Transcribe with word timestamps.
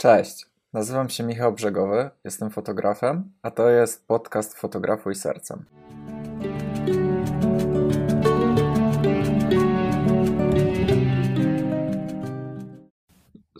Cześć, 0.00 0.46
nazywam 0.72 1.08
się 1.08 1.24
Michał 1.24 1.52
Brzegowy, 1.52 2.10
jestem 2.24 2.50
fotografem, 2.50 3.32
a 3.42 3.50
to 3.50 3.68
jest 3.70 4.06
podcast 4.06 4.58
Fotografuj 4.58 5.14
Sercem. 5.14 5.64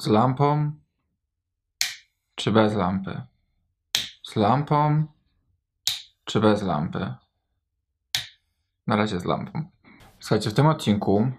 Z 0.01 0.07
lampą 0.07 0.73
czy 2.35 2.53
bez 2.53 2.75
lampy? 2.75 3.23
Z 4.23 4.37
lampą 4.37 5.07
czy 6.25 6.41
bez 6.41 6.63
lampy? 6.63 7.15
Na 8.87 8.97
razie 8.97 9.21
z 9.21 9.25
lampą. 9.25 9.65
Słuchajcie, 10.21 10.51
w 10.51 10.55
tym 10.55 10.67
odcinku 10.67 11.33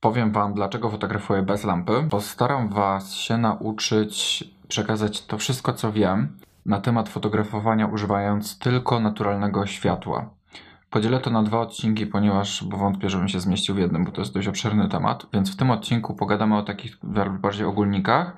powiem 0.00 0.32
Wam, 0.32 0.54
dlaczego 0.54 0.90
fotografuję 0.90 1.42
bez 1.42 1.64
lampy. 1.64 2.06
Postaram 2.10 2.68
Was 2.68 3.14
się 3.14 3.38
nauczyć 3.38 4.44
przekazać 4.68 5.26
to 5.26 5.38
wszystko, 5.38 5.72
co 5.72 5.92
wiem 5.92 6.38
na 6.66 6.80
temat 6.80 7.08
fotografowania, 7.08 7.86
używając 7.86 8.58
tylko 8.58 9.00
naturalnego 9.00 9.66
światła. 9.66 10.30
Podzielę 10.90 11.20
to 11.20 11.30
na 11.30 11.42
dwa 11.42 11.60
odcinki, 11.60 12.06
ponieważ 12.06 12.64
bo 12.64 12.76
wątpię, 12.76 13.10
żebym 13.10 13.28
się 13.28 13.40
zmieścił 13.40 13.74
w 13.74 13.78
jednym, 13.78 14.04
bo 14.04 14.10
to 14.10 14.20
jest 14.20 14.34
dość 14.34 14.48
obszerny 14.48 14.88
temat. 14.88 15.26
Więc 15.32 15.52
w 15.52 15.56
tym 15.56 15.70
odcinku 15.70 16.14
pogadamy 16.14 16.56
o 16.56 16.62
takich 16.62 16.96
bardziej 17.40 17.66
ogólnikach 17.66 18.36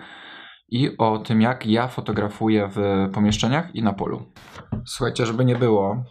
i 0.68 0.96
o 0.98 1.18
tym, 1.18 1.40
jak 1.40 1.66
ja 1.66 1.88
fotografuję 1.88 2.68
w 2.74 3.08
pomieszczeniach 3.12 3.74
i 3.74 3.82
na 3.82 3.92
polu. 3.92 4.22
Słuchajcie, 4.86 5.26
żeby 5.26 5.44
nie 5.44 5.56
było, 5.56 6.04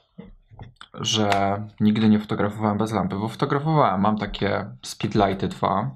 że 0.94 1.58
nigdy 1.80 2.09
nie 2.09 2.20
fotografowałem 2.20 2.77
bez 2.77 2.91
lampy, 2.91 3.16
bo 3.16 3.27
fotografowałem. 3.27 4.02
Mam 4.02 4.18
takie 4.18 4.66
speedlighty 4.82 5.48
dwa, 5.48 5.91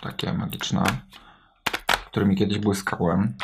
takie 0.00 0.32
magiczne, 0.32 0.84
którymi 2.06 2.36
kiedyś 2.36 2.58
błyskałem. 2.58 3.34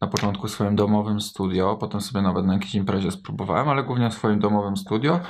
Na 0.00 0.08
początku 0.08 0.48
w 0.48 0.50
swoim 0.50 0.76
domowym 0.76 1.20
studio, 1.20 1.76
potem 1.80 2.00
sobie 2.00 2.22
nawet 2.22 2.46
na 2.46 2.52
jakiejś 2.52 2.74
imprezie 2.74 3.10
spróbowałem, 3.10 3.68
ale 3.68 3.82
głównie 3.82 4.10
w 4.10 4.14
swoim 4.14 4.40
domowym 4.40 4.76
studio, 4.76 5.20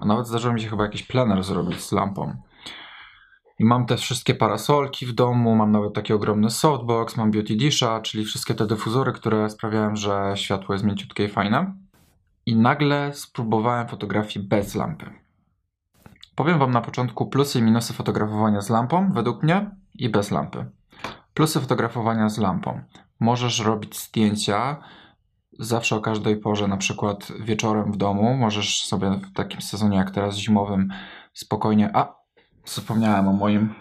a 0.00 0.06
nawet 0.06 0.26
zdarzyło 0.26 0.54
mi 0.54 0.60
się 0.60 0.68
chyba 0.68 0.84
jakiś 0.84 1.02
plener 1.02 1.42
zrobić 1.42 1.80
z 1.80 1.92
lampą. 1.92 2.36
I 3.58 3.64
mam 3.64 3.86
te 3.86 3.96
wszystkie 3.96 4.34
parasolki 4.34 5.06
w 5.06 5.12
domu, 5.12 5.56
mam 5.56 5.72
nawet 5.72 5.94
taki 5.94 6.12
ogromny 6.12 6.50
softbox, 6.50 7.16
mam 7.16 7.30
beauty 7.30 7.56
disha, 7.56 8.00
czyli 8.00 8.24
wszystkie 8.24 8.54
te 8.54 8.66
dyfuzory, 8.66 9.12
które 9.12 9.50
sprawiają, 9.50 9.96
że 9.96 10.32
światło 10.34 10.74
jest 10.74 10.84
mięciutkie 10.84 11.24
i 11.24 11.28
fajne. 11.28 11.74
I 12.46 12.56
nagle 12.56 13.14
spróbowałem 13.14 13.88
fotografii 13.88 14.46
bez 14.46 14.74
lampy. 14.74 15.10
Powiem 16.34 16.58
Wam 16.58 16.70
na 16.70 16.80
początku 16.80 17.26
plusy 17.26 17.58
i 17.58 17.62
minusy 17.62 17.92
fotografowania 17.92 18.60
z 18.60 18.70
lampą, 18.70 19.12
według 19.12 19.42
mnie, 19.42 19.70
i 19.94 20.08
bez 20.08 20.30
lampy. 20.30 20.70
Plusy 21.34 21.60
fotografowania 21.60 22.28
z 22.28 22.38
lampą. 22.38 22.80
Możesz 23.20 23.60
robić 23.60 23.98
zdjęcia 23.98 24.76
zawsze 25.58 25.96
o 25.96 26.00
każdej 26.00 26.36
porze, 26.36 26.68
na 26.68 26.76
przykład 26.76 27.32
wieczorem 27.40 27.92
w 27.92 27.96
domu. 27.96 28.34
Możesz 28.34 28.84
sobie 28.84 29.10
w 29.10 29.32
takim 29.32 29.62
sezonie 29.62 29.96
jak 29.96 30.10
teraz 30.10 30.36
zimowym 30.36 30.92
spokojnie. 31.32 31.90
A, 31.96 32.14
zapomniałem 32.64 33.28
o 33.28 33.32
moim 33.32 33.74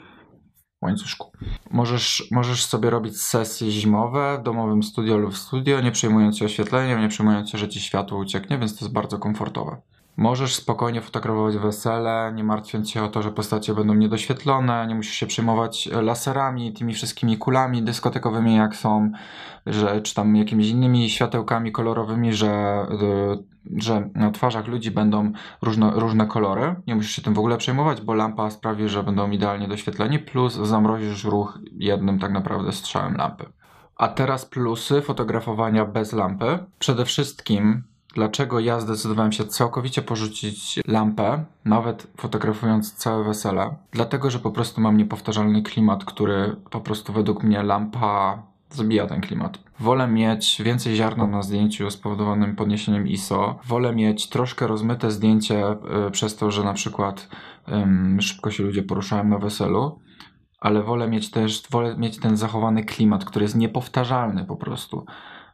łańcuszku. 0.81 1.31
Możesz, 1.73 2.27
możesz 2.31 2.65
sobie 2.65 2.89
robić 2.89 3.21
sesje 3.21 3.71
zimowe 3.71 4.37
w 4.39 4.43
domowym 4.43 4.83
studio 4.83 5.17
lub 5.17 5.33
w 5.33 5.37
studio, 5.37 5.81
nie 5.81 5.91
przejmując 5.91 6.37
się 6.37 6.45
oświetleniem, 6.45 7.01
nie 7.01 7.07
przejmując 7.07 7.49
się, 7.49 7.57
że 7.57 7.69
ci 7.69 7.79
światło 7.79 8.17
ucieknie, 8.17 8.57
więc 8.57 8.77
to 8.77 8.85
jest 8.85 8.93
bardzo 8.93 9.19
komfortowe. 9.19 9.81
Możesz 10.17 10.55
spokojnie 10.55 11.01
fotografować 11.01 11.57
wesele, 11.57 12.31
nie 12.35 12.43
martwiąc 12.43 12.89
się 12.89 13.03
o 13.03 13.07
to, 13.07 13.21
że 13.21 13.31
postacie 13.31 13.73
będą 13.73 13.93
niedoświetlone, 13.93 14.87
nie 14.87 14.95
musisz 14.95 15.15
się 15.15 15.25
przejmować 15.25 15.89
laserami, 15.91 16.73
tymi 16.73 16.93
wszystkimi 16.93 17.37
kulami 17.37 17.83
dyskotekowymi, 17.83 18.55
jak 18.55 18.75
są, 18.75 19.11
że, 19.65 20.01
czy 20.01 20.15
tam 20.15 20.35
jakimiś 20.35 20.69
innymi 20.69 21.09
światełkami 21.09 21.71
kolorowymi, 21.71 22.33
że, 22.33 22.85
że 23.77 24.09
na 24.15 24.31
twarzach 24.31 24.67
ludzi 24.67 24.91
będą 24.91 25.31
różne, 25.61 25.91
różne 25.95 26.27
kolory. 26.27 26.75
Nie 26.87 26.95
musisz 26.95 27.15
się 27.15 27.21
tym 27.21 27.33
w 27.33 27.39
ogóle 27.39 27.57
przejmować, 27.57 28.01
bo 28.01 28.13
lampa 28.13 28.49
sprawi, 28.49 28.89
że 28.89 29.03
będą 29.03 29.31
idealnie 29.31 29.67
doświetleni, 29.67 30.19
plus 30.19 30.53
zamrozisz 30.53 31.23
ruch 31.23 31.59
jednym 31.71 32.19
tak 32.19 32.31
naprawdę 32.31 32.71
strzałem 32.71 33.17
lampy. 33.17 33.45
A 33.95 34.07
teraz 34.07 34.45
plusy 34.45 35.01
fotografowania 35.01 35.85
bez 35.85 36.13
lampy. 36.13 36.59
Przede 36.79 37.05
wszystkim 37.05 37.83
dlaczego 38.13 38.59
ja 38.59 38.79
zdecydowałem 38.79 39.31
się 39.31 39.45
całkowicie 39.45 40.01
porzucić 40.01 40.79
lampę, 40.87 41.45
nawet 41.65 42.07
fotografując 42.17 42.93
całe 42.93 43.23
wesele. 43.23 43.75
Dlatego, 43.91 44.31
że 44.31 44.39
po 44.39 44.51
prostu 44.51 44.81
mam 44.81 44.97
niepowtarzalny 44.97 45.61
klimat, 45.61 46.05
który 46.05 46.55
po 46.69 46.81
prostu 46.81 47.13
według 47.13 47.43
mnie 47.43 47.63
lampa 47.63 48.43
zabija 48.69 49.07
ten 49.07 49.21
klimat. 49.21 49.59
Wolę 49.79 50.07
mieć 50.07 50.61
więcej 50.65 50.95
ziarna 50.95 51.27
na 51.27 51.43
zdjęciu 51.43 51.91
spowodowanym 51.91 52.55
podniesieniem 52.55 53.07
ISO. 53.07 53.59
Wolę 53.65 53.95
mieć 53.95 54.29
troszkę 54.29 54.67
rozmyte 54.67 55.11
zdjęcie 55.11 55.71
y, 56.07 56.11
przez 56.11 56.35
to, 56.35 56.51
że 56.51 56.63
na 56.63 56.73
przykład 56.73 57.29
szybko 58.19 58.51
się 58.51 58.63
ludzie 58.63 58.83
poruszają 58.83 59.23
na 59.23 59.37
weselu 59.37 59.99
ale 60.61 60.83
wolę 60.83 61.07
mieć 61.07 61.31
też, 61.31 61.63
wolę 61.71 61.95
mieć 61.97 62.19
ten 62.19 62.37
zachowany 62.37 62.83
klimat, 62.83 63.25
który 63.25 63.43
jest 63.43 63.55
niepowtarzalny 63.55 64.45
po 64.45 64.55
prostu. 64.55 65.05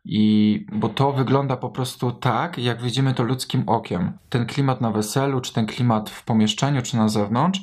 I 0.09 0.65
bo 0.71 0.89
to 0.89 1.11
wygląda 1.11 1.57
po 1.57 1.69
prostu 1.69 2.11
tak, 2.11 2.57
jak 2.57 2.81
widzimy 2.81 3.13
to 3.13 3.23
ludzkim 3.23 3.63
okiem. 3.65 4.17
Ten 4.29 4.45
klimat 4.45 4.81
na 4.81 4.91
weselu, 4.91 5.41
czy 5.41 5.53
ten 5.53 5.65
klimat 5.65 6.09
w 6.09 6.23
pomieszczeniu, 6.23 6.81
czy 6.81 6.97
na 6.97 7.09
zewnątrz, 7.09 7.59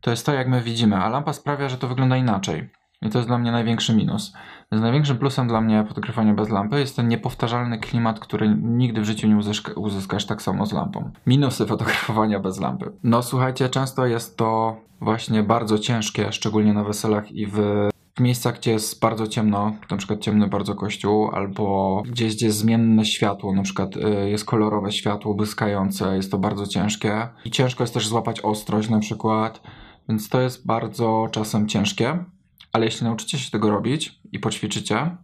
to 0.00 0.10
jest 0.10 0.26
to, 0.26 0.32
jak 0.32 0.48
my 0.48 0.60
widzimy, 0.60 0.96
a 0.96 1.08
lampa 1.08 1.32
sprawia, 1.32 1.68
że 1.68 1.78
to 1.78 1.88
wygląda 1.88 2.16
inaczej. 2.16 2.70
I 3.02 3.10
to 3.10 3.18
jest 3.18 3.28
dla 3.28 3.38
mnie 3.38 3.52
największy 3.52 3.94
minus. 3.94 4.32
Największym 4.70 5.18
plusem 5.18 5.48
dla 5.48 5.60
mnie 5.60 5.84
fotografowania 5.88 6.34
bez 6.34 6.48
lampy 6.48 6.80
jest 6.80 6.96
ten 6.96 7.08
niepowtarzalny 7.08 7.78
klimat, 7.78 8.20
który 8.20 8.56
nigdy 8.62 9.00
w 9.00 9.04
życiu 9.04 9.28
nie 9.28 9.36
uzyska, 9.36 9.72
uzyskasz 9.72 10.26
tak 10.26 10.42
samo 10.42 10.66
z 10.66 10.72
lampą. 10.72 11.10
Minusy 11.26 11.66
fotografowania 11.66 12.40
bez 12.40 12.60
lampy. 12.60 12.92
No 13.02 13.22
słuchajcie, 13.22 13.68
często 13.68 14.06
jest 14.06 14.36
to 14.36 14.76
właśnie 15.00 15.42
bardzo 15.42 15.78
ciężkie, 15.78 16.32
szczególnie 16.32 16.72
na 16.72 16.84
weselach 16.84 17.32
i 17.32 17.46
w 17.46 17.88
miejscach, 18.20 18.58
gdzie 18.58 18.70
jest 18.70 19.00
bardzo 19.00 19.26
ciemno, 19.26 19.76
na 19.90 19.96
przykład 19.96 20.20
ciemny 20.20 20.48
bardzo 20.48 20.74
kościół, 20.74 21.30
albo 21.32 22.02
gdzieś, 22.06 22.34
gdzie 22.34 22.46
jest 22.46 22.58
zmienne 22.58 23.04
światło, 23.04 23.54
na 23.54 23.62
przykład 23.62 23.96
y, 23.96 24.30
jest 24.30 24.44
kolorowe 24.44 24.92
światło 24.92 25.34
błyskające, 25.34 26.16
jest 26.16 26.30
to 26.30 26.38
bardzo 26.38 26.66
ciężkie. 26.66 27.28
I 27.44 27.50
ciężko 27.50 27.82
jest 27.82 27.94
też 27.94 28.08
złapać 28.08 28.40
ostrość 28.40 28.88
na 28.88 28.98
przykład, 28.98 29.60
więc 30.08 30.28
to 30.28 30.40
jest 30.40 30.66
bardzo 30.66 31.28
czasem 31.30 31.68
ciężkie, 31.68 32.24
ale 32.72 32.84
jeśli 32.84 33.06
nauczycie 33.06 33.38
się 33.38 33.50
tego 33.50 33.70
robić 33.70 34.20
i 34.32 34.38
poćwiczycie, 34.38 35.16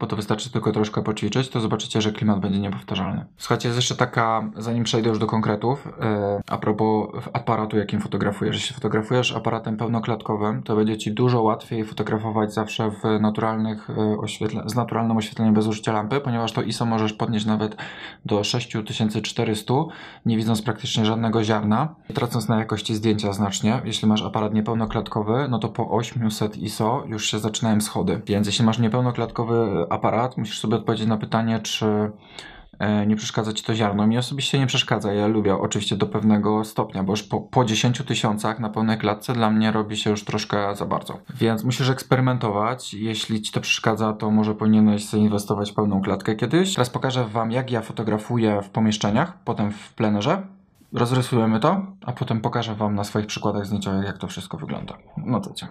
bo 0.00 0.06
to 0.06 0.16
wystarczy 0.16 0.50
tylko 0.50 0.72
troszkę 0.72 1.02
poćwiczyć, 1.02 1.48
to 1.48 1.60
zobaczycie, 1.60 2.00
że 2.00 2.12
klimat 2.12 2.40
będzie 2.40 2.58
niepowtarzalny. 2.58 3.24
Słuchajcie, 3.36 3.68
jest 3.68 3.78
jeszcze 3.78 3.96
taka, 3.96 4.50
zanim 4.56 4.84
przejdę 4.84 5.08
już 5.08 5.18
do 5.18 5.26
konkretów, 5.26 5.86
yy, 5.86 5.92
a 6.46 6.58
propos 6.58 7.08
aparatu, 7.32 7.76
jakim 7.76 8.00
fotografujesz. 8.00 8.56
Jeśli 8.56 8.74
fotografujesz 8.74 9.36
aparatem 9.36 9.76
pełnoklatkowym, 9.76 10.62
to 10.62 10.76
będzie 10.76 10.98
Ci 10.98 11.12
dużo 11.12 11.42
łatwiej 11.42 11.84
fotografować 11.84 12.54
zawsze 12.54 12.90
w 12.90 13.20
naturalnych 13.20 13.88
yy, 13.88 14.16
oświetle- 14.16 14.68
z 14.68 14.74
naturalnym 14.74 15.16
oświetleniem 15.16 15.54
bez 15.54 15.66
użycia 15.66 15.92
lampy, 15.92 16.20
ponieważ 16.20 16.52
to 16.52 16.62
ISO 16.62 16.86
możesz 16.86 17.12
podnieść 17.12 17.46
nawet 17.46 17.76
do 18.24 18.44
6400, 18.44 19.74
nie 20.26 20.36
widząc 20.36 20.62
praktycznie 20.62 21.04
żadnego 21.04 21.44
ziarna, 21.44 21.94
tracąc 22.14 22.48
na 22.48 22.58
jakości 22.58 22.94
zdjęcia 22.94 23.32
znacznie. 23.32 23.80
Jeśli 23.84 24.08
masz 24.08 24.22
aparat 24.22 24.54
niepełnoklatkowy, 24.54 25.46
no 25.50 25.58
to 25.58 25.68
po 25.68 25.90
800 25.90 26.56
ISO 26.56 27.04
już 27.06 27.26
się 27.26 27.38
zaczynają 27.38 27.80
schody. 27.80 28.20
Więc 28.26 28.46
jeśli 28.46 28.64
masz 28.64 28.78
niepełnoklatkowy 28.78 29.85
aparat, 29.90 30.36
musisz 30.36 30.58
sobie 30.58 30.76
odpowiedzieć 30.76 31.06
na 31.06 31.16
pytanie, 31.16 31.60
czy 31.60 32.10
e, 32.78 33.06
nie 33.06 33.16
przeszkadza 33.16 33.52
ci 33.52 33.64
to 33.64 33.74
ziarno. 33.74 34.06
Mi 34.06 34.18
osobiście 34.18 34.58
nie 34.58 34.66
przeszkadza. 34.66 35.12
Ja 35.12 35.26
lubię 35.26 35.54
oczywiście 35.54 35.96
do 35.96 36.06
pewnego 36.06 36.64
stopnia, 36.64 37.02
bo 37.02 37.12
już 37.12 37.22
po, 37.22 37.40
po 37.40 37.64
10 37.64 38.02
tysiącach 38.06 38.60
na 38.60 38.68
pełnej 38.70 38.98
klatce 38.98 39.32
dla 39.32 39.50
mnie 39.50 39.72
robi 39.72 39.96
się 39.96 40.10
już 40.10 40.24
troszkę 40.24 40.76
za 40.76 40.86
bardzo. 40.86 41.18
Więc 41.34 41.64
musisz 41.64 41.90
eksperymentować. 41.90 42.94
Jeśli 42.94 43.42
ci 43.42 43.52
to 43.52 43.60
przeszkadza, 43.60 44.12
to 44.12 44.30
może 44.30 44.54
powinieneś 44.54 45.08
zainwestować 45.08 45.70
w 45.70 45.74
pełną 45.74 46.02
klatkę 46.02 46.36
kiedyś. 46.36 46.74
Teraz 46.74 46.90
pokażę 46.90 47.24
wam, 47.24 47.50
jak 47.50 47.70
ja 47.70 47.80
fotografuję 47.80 48.62
w 48.62 48.70
pomieszczeniach, 48.70 49.38
potem 49.44 49.72
w 49.72 49.94
plenerze. 49.94 50.42
Rozrysujemy 50.92 51.60
to, 51.60 51.86
a 52.06 52.12
potem 52.12 52.40
pokażę 52.40 52.74
wam 52.74 52.94
na 52.94 53.04
swoich 53.04 53.26
przykładach 53.26 53.66
zdjęciowych, 53.66 54.06
jak 54.06 54.18
to 54.18 54.26
wszystko 54.26 54.56
wygląda. 54.56 54.98
No 55.16 55.40
to 55.40 55.54
cię. 55.54 55.66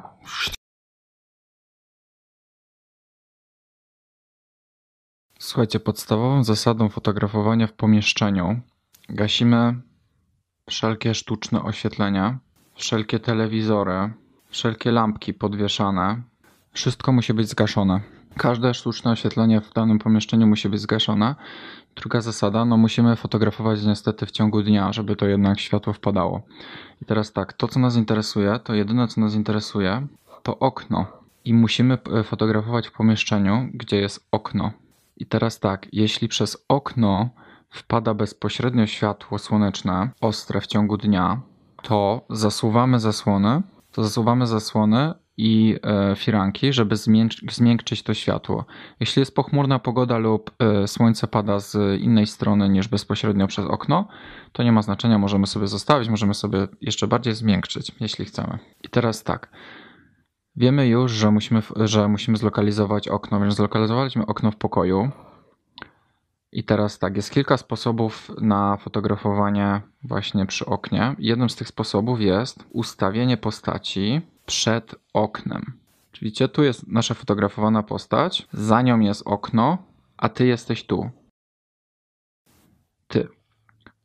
Słuchajcie, 5.46 5.80
podstawową 5.80 6.44
zasadą 6.44 6.90
fotografowania 6.90 7.68
w 7.68 7.74
pomieszczeniu 7.74 8.60
gasimy 9.10 9.82
wszelkie 10.70 11.14
sztuczne 11.14 11.64
oświetlenia, 11.64 12.40
wszelkie 12.76 13.20
telewizory, 13.20 14.14
wszelkie 14.50 14.92
lampki 14.92 15.34
podwieszane. 15.34 16.22
Wszystko 16.72 17.12
musi 17.12 17.34
być 17.34 17.50
zgaszone. 17.50 18.02
Każde 18.38 18.74
sztuczne 18.74 19.12
oświetlenie 19.12 19.62
w 19.62 19.74
danym 19.74 20.00
pomieszczeniu 20.00 20.48
musi 20.48 20.70
być 20.70 20.82
zgaszone. 20.82 21.36
Druga 21.96 22.22
zasada, 22.22 22.66
no 22.66 22.78
musimy 22.78 23.16
fotografować 23.16 23.84
niestety 23.84 24.26
w 24.26 24.32
ciągu 24.32 24.62
dnia, 24.62 24.94
żeby 24.94 25.16
to 25.16 25.26
jednak 25.26 25.60
światło 25.60 25.94
wpadało. 25.94 26.42
I 27.02 27.06
teraz 27.06 27.34
tak, 27.34 27.54
to 27.54 27.68
co 27.68 27.80
nas 27.80 27.96
interesuje, 27.96 28.60
to 28.60 28.74
jedyne 28.74 29.08
co 29.08 29.22
nas 29.22 29.34
interesuje, 29.34 30.08
to 30.44 30.60
okno. 30.60 31.08
i 31.46 31.54
musimy 31.54 31.98
e, 32.14 32.24
fotografować 32.24 32.88
w 32.88 32.92
pomieszczeniu, 32.92 33.70
gdzie 33.74 33.98
jest 33.98 34.28
okno. 34.32 34.85
I 35.18 35.26
teraz 35.26 35.60
tak, 35.60 35.88
jeśli 35.92 36.28
przez 36.28 36.66
okno 36.70 37.30
wpada 37.70 38.14
bezpośrednio 38.14 38.88
światło 38.88 39.40
słoneczne, 39.40 40.10
ostre 40.22 40.62
w 40.62 40.68
ciągu 40.68 40.98
dnia, 40.98 41.42
to 41.84 42.26
zasuwamy 42.30 43.00
zasłony, 43.00 43.62
to 43.92 44.04
zasuwamy 44.04 44.48
zasłony 44.48 45.14
i 45.38 45.76
e, 45.84 46.16
firanki, 46.16 46.74
żeby 46.74 46.96
zmiękczyć 47.52 48.04
to 48.04 48.14
światło. 48.14 48.66
Jeśli 49.00 49.20
jest 49.20 49.36
pochmurna 49.36 49.80
pogoda 49.80 50.18
lub 50.18 50.52
e, 50.60 50.88
słońce 50.88 51.28
pada 51.28 51.60
z 51.60 52.02
innej 52.02 52.28
strony 52.28 52.70
niż 52.70 52.88
bezpośrednio 52.88 53.48
przez 53.48 53.66
okno, 53.66 54.08
to 54.52 54.64
nie 54.64 54.72
ma 54.72 54.82
znaczenia, 54.82 55.18
możemy 55.18 55.48
sobie 55.48 55.68
zostawić, 55.68 56.10
możemy 56.10 56.34
sobie 56.34 56.68
jeszcze 56.82 57.08
bardziej 57.08 57.34
zmiękczyć, 57.34 57.92
jeśli 58.00 58.26
chcemy. 58.26 58.60
I 58.84 58.90
teraz 58.90 59.24
tak. 59.24 59.50
Wiemy 60.58 60.88
już, 60.88 61.12
że 61.12 61.32
musimy, 61.32 61.62
że 61.76 62.08
musimy 62.08 62.38
zlokalizować 62.38 63.08
okno, 63.08 63.40
więc 63.40 63.56
zlokalizowaliśmy 63.56 64.26
okno 64.26 64.52
w 64.52 64.56
pokoju. 64.56 65.12
I 66.52 66.64
teraz 66.64 67.00
tak, 67.00 67.16
jest 67.16 67.32
kilka 67.32 67.58
sposobów 67.58 68.32
na 68.42 68.78
fotografowanie 68.78 69.82
właśnie 70.04 70.46
przy 70.46 70.66
oknie. 70.66 71.16
Jednym 71.20 71.50
z 71.50 71.56
tych 71.56 71.68
sposobów 71.68 72.22
jest 72.22 72.64
ustawienie 72.70 73.38
postaci 73.38 74.22
przed 74.46 74.96
oknem. 75.14 75.74
Czyli 76.12 76.32
tu 76.32 76.64
jest 76.64 76.88
nasza 76.88 77.14
fotografowana 77.14 77.84
postać, 77.84 78.48
za 78.54 78.82
nią 78.82 79.00
jest 79.00 79.24
okno, 79.26 79.78
a 80.18 80.30
ty 80.30 80.46
jesteś 80.46 80.86
tu. 80.86 81.10
Ty. 83.08 83.28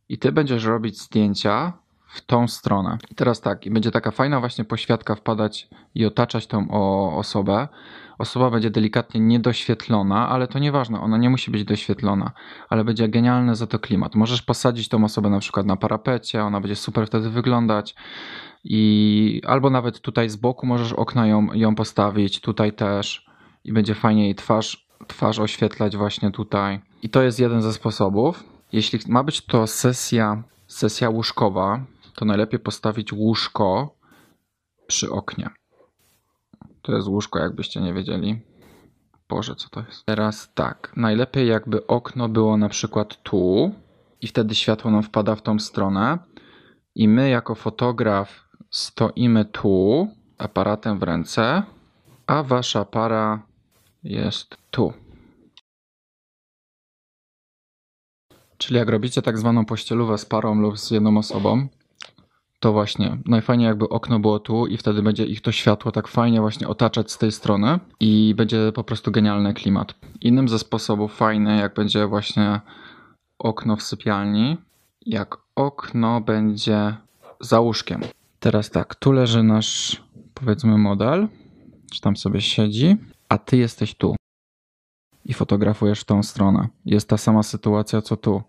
I 0.08 0.18
ty 0.18 0.32
będziesz 0.32 0.64
robić 0.64 1.00
zdjęcia 1.00 1.72
w 2.10 2.20
tą 2.20 2.48
stronę. 2.48 2.98
I 3.10 3.14
teraz 3.14 3.40
tak, 3.40 3.66
i 3.66 3.70
będzie 3.70 3.90
taka 3.90 4.10
fajna 4.10 4.40
właśnie 4.40 4.64
poświatka 4.64 5.14
wpadać 5.14 5.68
i 5.94 6.06
otaczać 6.06 6.46
tą 6.46 6.70
osobę. 7.16 7.68
Osoba 8.18 8.50
będzie 8.50 8.70
delikatnie 8.70 9.20
niedoświetlona, 9.20 10.28
ale 10.28 10.48
to 10.48 10.58
nieważne, 10.58 11.00
ona 11.00 11.16
nie 11.16 11.30
musi 11.30 11.50
być 11.50 11.64
doświetlona, 11.64 12.32
ale 12.68 12.84
będzie 12.84 13.08
genialny 13.08 13.56
za 13.56 13.66
to 13.66 13.78
klimat. 13.78 14.14
Możesz 14.14 14.42
posadzić 14.42 14.88
tą 14.88 15.04
osobę 15.04 15.30
na 15.30 15.38
przykład 15.38 15.66
na 15.66 15.76
parapecie, 15.76 16.44
ona 16.44 16.60
będzie 16.60 16.76
super 16.76 17.06
wtedy 17.06 17.30
wyglądać 17.30 17.94
i 18.64 19.42
albo 19.46 19.70
nawet 19.70 20.00
tutaj 20.00 20.28
z 20.28 20.36
boku 20.36 20.66
możesz 20.66 20.92
okna 20.92 21.26
ją, 21.26 21.52
ją 21.52 21.74
postawić, 21.74 22.40
tutaj 22.40 22.72
też 22.72 23.26
i 23.64 23.72
będzie 23.72 23.94
fajnie 23.94 24.24
jej 24.24 24.34
twarz, 24.34 24.86
twarz 25.06 25.38
oświetlać 25.38 25.96
właśnie 25.96 26.30
tutaj. 26.30 26.80
I 27.02 27.08
to 27.08 27.22
jest 27.22 27.40
jeden 27.40 27.62
ze 27.62 27.72
sposobów. 27.72 28.44
Jeśli 28.72 28.98
ma 29.08 29.24
być 29.24 29.40
to 29.46 29.66
sesja, 29.66 30.42
sesja 30.66 31.10
łóżkowa, 31.10 31.80
to 32.12 32.24
najlepiej 32.24 32.60
postawić 32.60 33.12
łóżko 33.12 33.94
przy 34.86 35.10
oknie. 35.10 35.50
To 36.82 36.92
jest 36.92 37.08
łóżko, 37.08 37.38
jakbyście 37.38 37.80
nie 37.80 37.94
wiedzieli. 37.94 38.40
Boże, 39.28 39.54
co 39.54 39.68
to 39.68 39.80
jest? 39.80 40.06
Teraz 40.06 40.54
tak, 40.54 40.92
najlepiej 40.96 41.48
jakby 41.48 41.86
okno 41.86 42.28
było 42.28 42.56
na 42.56 42.68
przykład 42.68 43.22
tu 43.22 43.74
i 44.20 44.26
wtedy 44.26 44.54
światło 44.54 44.90
nam 44.90 45.02
wpada 45.02 45.34
w 45.34 45.42
tą 45.42 45.58
stronę 45.58 46.18
i 46.94 47.08
my 47.08 47.28
jako 47.28 47.54
fotograf 47.54 48.48
stoimy 48.70 49.44
tu, 49.44 50.08
aparatem 50.38 50.98
w 50.98 51.02
ręce, 51.02 51.62
a 52.26 52.42
wasza 52.42 52.84
para 52.84 53.42
jest 54.02 54.56
tu. 54.70 54.92
Czyli 58.58 58.76
jak 58.76 58.88
robicie 58.88 59.22
tak 59.22 59.38
zwaną 59.38 59.64
pościelówę 59.64 60.18
z 60.18 60.24
parą 60.24 60.54
lub 60.54 60.78
z 60.78 60.90
jedną 60.90 61.18
osobą, 61.18 61.68
to 62.60 62.72
właśnie 62.72 63.18
najfajniej 63.26 63.66
jakby 63.66 63.88
okno 63.88 64.20
było 64.20 64.38
tu 64.38 64.66
i 64.66 64.76
wtedy 64.76 65.02
będzie 65.02 65.24
ich 65.24 65.40
to 65.40 65.52
światło 65.52 65.92
tak 65.92 66.08
fajnie 66.08 66.40
właśnie 66.40 66.68
otaczać 66.68 67.12
z 67.12 67.18
tej 67.18 67.32
strony 67.32 67.78
i 68.00 68.34
będzie 68.36 68.72
po 68.74 68.84
prostu 68.84 69.10
genialny 69.10 69.54
klimat. 69.54 69.94
Innym 70.20 70.48
ze 70.48 70.58
sposobów 70.58 71.16
fajny, 71.16 71.58
jak 71.58 71.74
będzie 71.74 72.06
właśnie 72.06 72.60
okno 73.38 73.76
w 73.76 73.82
sypialni, 73.82 74.56
jak 75.06 75.36
okno 75.56 76.20
będzie 76.20 76.96
za 77.40 77.60
łóżkiem. 77.60 78.00
Teraz 78.40 78.70
tak, 78.70 78.94
tu 78.94 79.12
leży 79.12 79.42
nasz 79.42 80.02
powiedzmy 80.34 80.78
model, 80.78 81.28
czy 81.92 82.00
tam 82.00 82.16
sobie 82.16 82.40
siedzi, 82.40 82.96
a 83.28 83.38
ty 83.38 83.56
jesteś 83.56 83.94
tu 83.94 84.16
i 85.24 85.34
fotografujesz 85.34 86.00
w 86.00 86.04
tą 86.04 86.22
stronę. 86.22 86.68
Jest 86.86 87.08
ta 87.08 87.16
sama 87.16 87.42
sytuacja 87.42 88.02
co 88.02 88.16
tu. 88.16 88.42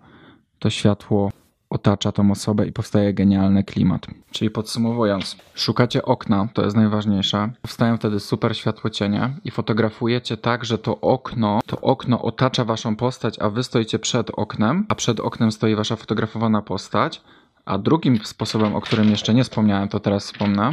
To 0.60 0.69
światło 0.69 1.31
otacza 1.71 2.12
tą 2.12 2.31
osobę 2.31 2.68
i 2.68 2.71
powstaje 2.71 3.13
genialny 3.13 3.63
klimat. 3.63 4.07
Czyli 4.31 4.51
podsumowując, 4.51 5.38
szukacie 5.56 6.06
okna, 6.06 6.47
to 6.53 6.63
jest 6.63 6.75
najważniejsze. 6.75 7.51
Powstają 7.62 7.97
wtedy 7.97 8.19
super 8.19 8.57
światło 8.57 8.89
cienie 8.89 9.35
i 9.45 9.51
fotografujecie 9.51 10.38
tak, 10.38 10.65
że 10.65 10.77
to 10.77 11.01
okno, 11.01 11.59
to 11.65 11.81
okno 11.81 12.21
otacza 12.21 12.65
waszą 12.65 12.95
postać, 12.95 13.39
a 13.39 13.50
wy 13.50 13.63
stoicie 13.63 14.00
przed 14.00 14.31
oknem, 14.33 14.85
a 14.89 14.95
przed 14.95 15.19
oknem 15.19 15.51
stoi 15.51 15.75
wasza 15.75 15.95
fotografowana 15.95 16.62
postać. 16.62 17.21
A 17.65 17.77
drugim 17.77 18.19
sposobem, 18.25 18.75
o 18.75 18.81
którym 18.81 19.09
jeszcze 19.09 19.33
nie 19.33 19.44
wspomniałem, 19.44 19.89
to 19.89 20.00
teraz 20.00 20.25
wspomnę. 20.25 20.69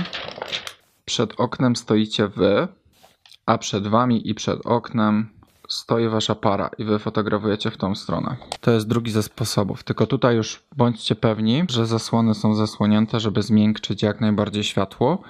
Przed 1.05 1.41
oknem 1.41 1.77
stoicie 1.77 2.29
wy, 2.29 2.69
a 3.47 3.59
przed 3.59 3.87
wami 3.87 4.31
i 4.31 4.35
przed 4.35 4.67
oknem 4.67 5.38
stoi 5.69 6.09
wasza 6.09 6.35
para 6.35 6.71
i 6.79 6.85
wy 6.85 6.99
fotografujecie 6.99 7.71
w 7.71 7.77
tą 7.77 7.95
stronę. 7.95 8.37
To 8.61 8.71
jest 8.71 8.89
drugi 8.89 9.11
ze 9.11 9.23
sposobów. 9.23 9.83
Tylko 9.83 10.07
tutaj 10.07 10.37
już 10.37 10.63
bądźcie 10.77 11.15
pewni, 11.15 11.65
że 11.71 11.87
zasłony 11.87 12.35
są 12.35 12.55
zasłonięte, 12.55 13.21
żeby 13.21 13.43
zmiękczyć 13.43 14.03
jak 14.03 14.21
najbardziej 14.21 14.65
światło. 14.65 15.23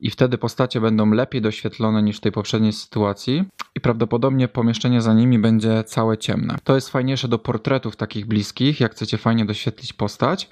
I 0.00 0.10
wtedy 0.10 0.38
postacie 0.38 0.80
będą 0.80 1.10
lepiej 1.10 1.42
doświetlone 1.42 2.02
niż 2.02 2.16
w 2.16 2.20
tej 2.20 2.32
poprzedniej 2.32 2.72
sytuacji, 2.72 3.44
i 3.74 3.80
prawdopodobnie 3.80 4.48
pomieszczenie 4.48 5.02
za 5.02 5.14
nimi 5.14 5.38
będzie 5.38 5.84
całe 5.84 6.18
ciemne. 6.18 6.56
To 6.64 6.74
jest 6.74 6.88
fajniejsze 6.88 7.28
do 7.28 7.38
portretów 7.38 7.96
takich 7.96 8.26
bliskich, 8.26 8.80
jak 8.80 8.92
chcecie 8.92 9.18
fajnie 9.18 9.44
doświetlić 9.44 9.92
postać, 9.92 10.48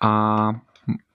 a, 0.00 0.52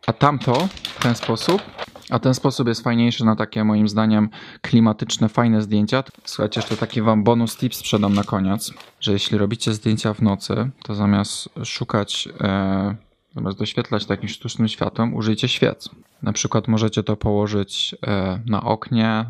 a 0.08 0.14
tamto 0.14 0.68
w 0.84 1.04
ten 1.04 1.16
sposób 1.16 1.62
a 2.10 2.20
ten 2.20 2.34
sposób 2.34 2.68
jest 2.68 2.84
fajniejszy 2.84 3.26
na 3.26 3.36
takie 3.36 3.64
moim 3.64 3.88
zdaniem 3.88 4.30
klimatyczne, 4.62 5.30
fajne 5.30 5.62
zdjęcia. 5.62 6.04
Słuchajcie, 6.26 6.60
jeszcze 6.60 6.78
taki 6.78 7.02
wam 7.02 7.24
bonus 7.24 7.58
tip 7.58 7.76
sprzedam 7.76 8.14
na 8.14 8.24
koniec, 8.24 8.74
że 9.00 9.12
jeśli 9.12 9.38
robicie 9.38 9.74
zdjęcia 9.74 10.14
w 10.14 10.22
nocy, 10.22 10.70
to 10.84 10.96
zamiast 10.96 11.50
szukać, 11.64 12.30
e, 12.42 12.96
zamiast 13.36 13.58
doświetlać 13.58 14.06
takim 14.06 14.30
sztucznym 14.30 14.68
światłem, 14.68 15.14
użyjcie 15.14 15.48
świec. 15.48 15.90
Na 16.22 16.34
przykład 16.34 16.68
możecie 16.68 17.04
to 17.04 17.16
położyć 17.16 17.96
e, 18.08 18.40
na 18.46 18.64
oknie 18.64 19.26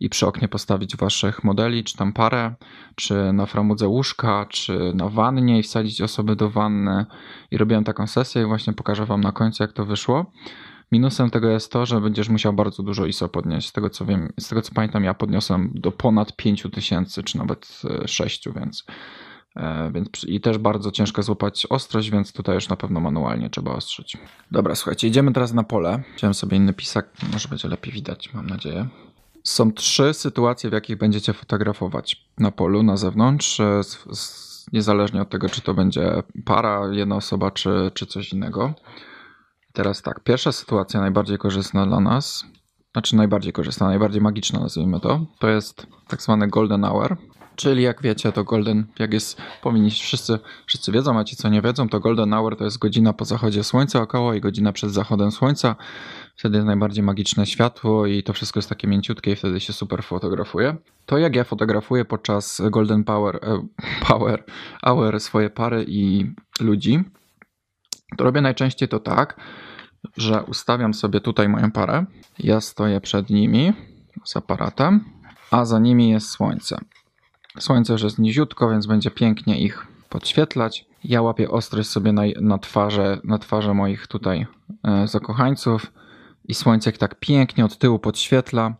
i 0.00 0.08
przy 0.08 0.26
oknie 0.26 0.48
postawić 0.48 0.96
waszych 0.96 1.44
modeli, 1.44 1.84
czy 1.84 1.96
tam 1.96 2.12
parę, 2.12 2.54
czy 2.94 3.32
na 3.32 3.46
framudze 3.46 3.88
łóżka, 3.88 4.46
czy 4.48 4.92
na 4.94 5.08
wannie 5.08 5.58
i 5.58 5.62
wsadzić 5.62 6.02
osoby 6.02 6.36
do 6.36 6.50
wanny. 6.50 7.06
I 7.50 7.58
robiłem 7.58 7.84
taką 7.84 8.06
sesję 8.06 8.42
i 8.42 8.46
właśnie 8.46 8.72
pokażę 8.72 9.06
wam 9.06 9.20
na 9.20 9.32
końcu, 9.32 9.62
jak 9.62 9.72
to 9.72 9.84
wyszło. 9.84 10.32
Minusem 10.92 11.30
tego 11.30 11.48
jest 11.48 11.72
to, 11.72 11.86
że 11.86 12.00
będziesz 12.00 12.28
musiał 12.28 12.52
bardzo 12.52 12.82
dużo 12.82 13.06
ISO 13.06 13.28
podnieść. 13.28 13.68
Z 13.68 13.72
tego 13.72 13.90
co 13.90 14.04
wiem, 14.04 14.32
z 14.40 14.48
tego 14.48 14.62
co 14.62 14.72
pamiętam, 14.74 15.04
ja 15.04 15.14
podniosłem 15.14 15.70
do 15.74 15.92
ponad 15.92 16.36
5000 16.36 17.22
czy 17.22 17.38
nawet 17.38 17.82
6, 18.06 18.46
e, 18.46 18.52
więc, 18.52 18.84
e, 19.56 19.90
więc 19.94 20.08
i 20.26 20.40
też 20.40 20.58
bardzo 20.58 20.90
ciężko 20.90 21.22
złapać 21.22 21.66
ostrość, 21.70 22.10
więc 22.10 22.32
tutaj 22.32 22.54
już 22.54 22.68
na 22.68 22.76
pewno 22.76 23.00
manualnie 23.00 23.50
trzeba 23.50 23.72
ostrzyć. 23.72 24.16
Dobra, 24.50 24.74
słuchajcie, 24.74 25.08
idziemy 25.08 25.32
teraz 25.32 25.52
na 25.52 25.62
pole. 25.62 26.02
Wziąłem 26.16 26.34
sobie 26.34 26.56
inny 26.56 26.72
pisak, 26.72 27.08
może 27.32 27.48
będzie 27.48 27.68
lepiej 27.68 27.92
widać, 27.92 28.34
mam 28.34 28.46
nadzieję. 28.46 28.88
Są 29.42 29.72
trzy 29.72 30.14
sytuacje, 30.14 30.70
w 30.70 30.72
jakich 30.72 30.98
będziecie 30.98 31.32
fotografować 31.32 32.26
na 32.38 32.50
polu, 32.50 32.82
na 32.82 32.96
zewnątrz, 32.96 33.60
e, 33.60 33.80
niezależnie 34.72 35.22
od 35.22 35.30
tego, 35.30 35.48
czy 35.48 35.60
to 35.60 35.74
będzie 35.74 36.22
para, 36.44 36.80
jedna 36.92 37.16
osoba, 37.16 37.50
czy, 37.50 37.90
czy 37.94 38.06
coś 38.06 38.32
innego. 38.32 38.74
Teraz 39.76 40.02
tak, 40.02 40.20
pierwsza 40.20 40.52
sytuacja 40.52 41.00
najbardziej 41.00 41.38
korzystna 41.38 41.86
dla 41.86 42.00
nas, 42.00 42.44
znaczy 42.92 43.16
najbardziej 43.16 43.52
korzystna, 43.52 43.86
najbardziej 43.86 44.22
magiczna 44.22 44.60
nazwijmy 44.60 45.00
to, 45.00 45.20
to 45.38 45.48
jest 45.48 45.86
tak 46.08 46.22
zwany 46.22 46.48
golden 46.48 46.82
hour, 46.82 47.16
czyli 47.56 47.82
jak 47.82 48.02
wiecie 48.02 48.32
to 48.32 48.44
golden, 48.44 48.86
jak 48.98 49.12
jest, 49.12 49.40
powinni 49.62 49.90
wszyscy, 49.90 50.38
wszyscy 50.66 50.92
wiedzą, 50.92 51.18
a 51.18 51.24
ci 51.24 51.36
co 51.36 51.48
nie 51.48 51.62
wiedzą, 51.62 51.88
to 51.88 52.00
golden 52.00 52.30
hour 52.30 52.56
to 52.56 52.64
jest 52.64 52.78
godzina 52.78 53.12
po 53.12 53.24
zachodzie 53.24 53.64
słońca 53.64 54.02
około 54.02 54.34
i 54.34 54.40
godzina 54.40 54.72
przed 54.72 54.90
zachodem 54.90 55.32
słońca, 55.32 55.76
wtedy 56.36 56.56
jest 56.56 56.66
najbardziej 56.66 57.04
magiczne 57.04 57.46
światło 57.46 58.06
i 58.06 58.22
to 58.22 58.32
wszystko 58.32 58.58
jest 58.58 58.68
takie 58.68 58.88
mięciutkie 58.88 59.32
i 59.32 59.36
wtedy 59.36 59.60
się 59.60 59.72
super 59.72 60.02
fotografuje. 60.02 60.76
To 61.06 61.18
jak 61.18 61.36
ja 61.36 61.44
fotografuję 61.44 62.04
podczas 62.04 62.62
golden 62.70 63.04
power, 63.04 63.36
e, 63.42 63.66
power 64.08 64.44
hour 64.82 65.20
swoje 65.20 65.50
pary 65.50 65.84
i 65.88 66.32
ludzi, 66.60 67.04
to 68.16 68.24
robię 68.24 68.40
najczęściej 68.40 68.88
to 68.88 69.00
tak, 69.00 69.40
że 70.16 70.42
ustawiam 70.42 70.94
sobie 70.94 71.20
tutaj 71.20 71.48
moją 71.48 71.70
parę. 71.70 72.04
Ja 72.38 72.60
stoję 72.60 73.00
przed 73.00 73.30
nimi 73.30 73.72
z 74.24 74.36
aparatem, 74.36 75.04
a 75.50 75.64
za 75.64 75.78
nimi 75.78 76.10
jest 76.10 76.30
słońce. 76.30 76.78
Słońce 77.58 77.92
już 77.92 78.02
jest 78.02 78.18
niziutko, 78.18 78.70
więc 78.70 78.86
będzie 78.86 79.10
pięknie 79.10 79.60
ich 79.60 79.86
podświetlać. 80.08 80.86
Ja 81.04 81.22
łapię 81.22 81.50
ostrość 81.50 81.88
sobie 81.88 82.12
na, 82.12 82.22
na, 82.40 82.58
twarze, 82.58 83.20
na 83.24 83.38
twarze 83.38 83.74
moich 83.74 84.06
tutaj 84.06 84.46
e, 84.84 85.08
zakochańców 85.08 85.92
i 86.44 86.54
słońce 86.54 86.92
tak 86.92 87.20
pięknie 87.20 87.64
od 87.64 87.78
tyłu 87.78 87.98
podświetla 87.98 88.74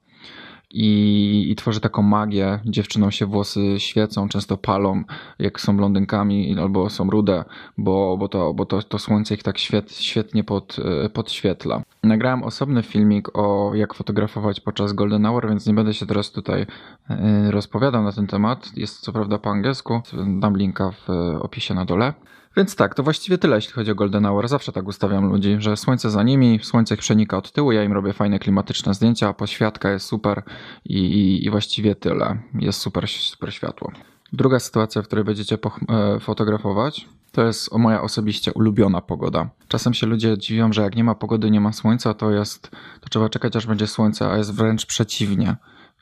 i, 0.76 1.50
i 1.50 1.56
tworzy 1.56 1.80
taką 1.80 2.02
magię. 2.02 2.58
Dziewczynom 2.64 3.10
się 3.10 3.26
włosy 3.26 3.60
świecą, 3.78 4.28
często 4.28 4.56
palą, 4.56 5.04
jak 5.38 5.60
są 5.60 5.76
blondynkami 5.76 6.58
albo 6.58 6.90
są 6.90 7.10
rude, 7.10 7.44
bo, 7.78 8.16
bo, 8.16 8.28
to, 8.28 8.54
bo 8.54 8.66
to, 8.66 8.82
to 8.82 8.98
słońce 8.98 9.34
ich 9.34 9.42
tak 9.42 9.58
świet, 9.58 9.92
świetnie 9.92 10.44
pod, 10.44 10.76
e, 11.04 11.08
podświetla. 11.08 11.82
Nagrałem 12.02 12.42
osobny 12.42 12.82
filmik 12.82 13.38
o 13.38 13.74
jak 13.74 13.94
fotografować 13.94 14.60
podczas 14.60 14.92
Golden 14.92 15.24
Hour, 15.26 15.48
więc 15.48 15.66
nie 15.66 15.74
będę 15.74 15.94
się 15.94 16.06
teraz 16.06 16.30
tutaj 16.30 16.66
e, 17.10 17.50
rozpowiadał 17.50 18.02
na 18.02 18.12
ten 18.12 18.26
temat. 18.26 18.76
Jest 18.76 19.00
co 19.00 19.12
prawda 19.12 19.38
po 19.38 19.50
angielsku, 19.50 20.00
dam 20.40 20.56
linka 20.56 20.90
w 20.90 21.08
opisie 21.40 21.74
na 21.74 21.84
dole. 21.84 22.14
Więc 22.56 22.76
tak, 22.76 22.94
to 22.94 23.02
właściwie 23.02 23.38
tyle, 23.38 23.56
jeśli 23.56 23.72
chodzi 23.72 23.90
o 23.90 23.94
Golden 23.94 24.24
Hour. 24.24 24.48
Zawsze 24.48 24.72
tak 24.72 24.88
ustawiam 24.88 25.28
ludzi, 25.28 25.56
że 25.58 25.76
słońce 25.76 26.10
za 26.10 26.22
nimi, 26.22 26.60
słońce 26.62 26.94
ich 26.94 27.00
przenika 27.00 27.36
od 27.36 27.52
tyłu, 27.52 27.72
ja 27.72 27.84
im 27.84 27.92
robię 27.92 28.12
fajne 28.12 28.38
klimatyczne 28.38 28.94
zdjęcia, 28.94 29.32
poświatka 29.32 29.90
jest 29.90 30.06
super 30.06 30.42
i, 30.84 30.98
i, 30.98 31.46
i 31.46 31.50
właściwie 31.50 31.94
tyle. 31.94 32.38
Jest 32.54 32.80
super, 32.80 33.08
super 33.08 33.54
światło. 33.54 33.92
Druga 34.32 34.60
sytuacja, 34.60 35.02
w 35.02 35.06
której 35.06 35.24
będziecie 35.24 35.58
e, 35.88 36.20
fotografować, 36.20 37.08
to 37.32 37.44
jest 37.44 37.72
moja 37.72 38.02
osobiście 38.02 38.52
ulubiona 38.52 39.00
pogoda. 39.00 39.50
Czasem 39.68 39.94
się 39.94 40.06
ludzie 40.06 40.38
dziwią, 40.38 40.72
że 40.72 40.82
jak 40.82 40.96
nie 40.96 41.04
ma 41.04 41.14
pogody, 41.14 41.50
nie 41.50 41.60
ma 41.60 41.72
słońca, 41.72 42.14
to 42.14 42.30
jest, 42.30 42.70
to 43.00 43.08
trzeba 43.10 43.28
czekać 43.28 43.56
aż 43.56 43.66
będzie 43.66 43.86
słońce, 43.86 44.30
a 44.30 44.36
jest 44.36 44.54
wręcz 44.54 44.86
przeciwnie. 44.86 45.56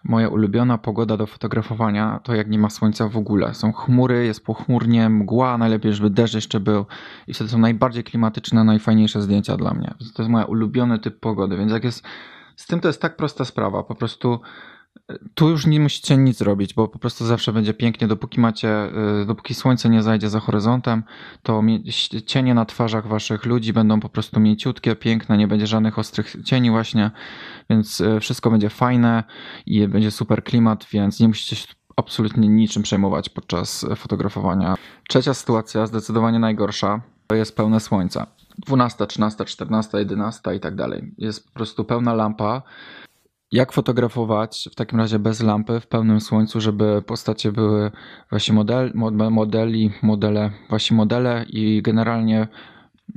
Moja 0.05 0.29
ulubiona 0.29 0.79
pogoda 0.79 1.17
do 1.17 1.27
fotografowania 1.27 2.21
to 2.23 2.35
jak 2.35 2.49
nie 2.49 2.59
ma 2.59 2.71
słońca 2.71 3.09
w 3.09 3.17
ogóle. 3.17 3.55
Są 3.55 3.73
chmury, 3.73 4.27
jest 4.27 4.45
pochmurnie, 4.45 5.09
mgła, 5.09 5.59
najlepiej, 5.59 5.95
żeby 5.95 6.11
deszcz 6.11 6.35
jeszcze 6.35 6.61
był. 6.61 6.87
I 7.27 7.35
wtedy 7.35 7.51
są 7.51 7.59
najbardziej 7.59 8.05
klimatyczne, 8.05 8.65
najfajniejsze 8.65 9.23
zdjęcia 9.23 9.57
dla 9.57 9.75
mnie. 9.75 9.95
To 10.15 10.23
jest 10.23 10.31
moja 10.31 10.45
ulubiony 10.45 10.99
typ 10.99 11.21
pogody, 11.21 11.57
więc 11.57 11.73
jak 11.73 11.85
jest... 11.85 12.05
Z 12.57 12.67
tym 12.67 12.81
to 12.81 12.89
jest 12.89 13.03
tak 13.03 13.17
prosta 13.17 13.45
sprawa. 13.45 13.83
Po 13.83 13.95
prostu 13.95 14.41
tu 15.35 15.49
już 15.49 15.67
nie 15.67 15.81
musicie 15.81 16.17
nic 16.17 16.41
robić, 16.41 16.75
bo 16.75 16.89
po 16.89 16.99
prostu 16.99 17.27
zawsze 17.27 17.53
będzie 17.53 17.75
pięknie, 17.75 18.09
dopóki 18.09 18.41
macie, 18.41 18.91
y, 19.23 19.27
dopóki 19.27 19.55
słońce 19.55 19.89
nie 19.89 20.03
zajdzie 20.03 20.29
za 20.29 20.41
horyzontem, 20.41 21.03
to 21.43 21.63
cienie 22.27 22.55
na 22.55 22.65
twarzach 22.65 23.07
waszych 23.07 23.45
ludzi 23.45 23.73
będą 23.73 24.01
po 24.01 24.09
prostu 24.09 24.41
mięciutkie, 24.41 24.97
piękne, 24.97 25.37
nie 25.37 25.49
będzie 25.49 25.67
żadnych 25.67 25.99
ostrych 25.99 26.37
cieni 26.45 26.71
właśnie, 26.71 27.11
więc 27.71 28.01
y, 28.01 28.21
wszystko 28.21 28.51
będzie 28.51 28.71
fajne 28.71 29.25
i 29.67 29.89
będzie 29.89 30.11
super 30.11 30.45
klimat, 30.45 30.87
więc 30.93 31.21
nie 31.21 31.29
musicie 31.29 31.57
się 31.57 31.67
absolutnie 31.97 32.49
niczym 32.49 32.83
przejmować 32.83 33.29
podczas 33.29 33.87
fotografowania. 33.97 34.75
Trzecia 35.09 35.35
sytuacja, 35.35 35.87
zdecydowanie 35.87 36.39
najgorsza, 36.39 37.01
to 37.27 37.35
jest 37.35 37.57
pełne 37.57 37.81
słońce. 37.81 38.27
12, 38.59 39.07
13, 39.07 39.45
14, 39.45 39.99
11 39.99 40.55
i 40.55 40.61
tak 40.61 40.75
dalej. 40.75 41.15
Jest 41.19 41.47
po 41.47 41.53
prostu 41.53 41.85
pełna 41.85 42.15
lampa, 42.15 42.63
jak 43.55 43.73
fotografować 43.73 44.69
w 44.73 44.75
takim 44.75 44.99
razie 44.99 45.19
bez 45.19 45.43
lampy 45.43 45.81
w 45.81 45.87
pełnym 45.87 46.21
słońcu, 46.21 46.61
żeby 46.61 47.03
postacie 47.07 47.53
były 47.53 47.91
właśnie 48.31 48.55
model, 48.55 48.93
modeli, 49.31 49.91
modele, 50.03 50.51
właśnie 50.69 50.97
modele 50.97 51.45
i 51.49 51.83
generalnie 51.83 52.49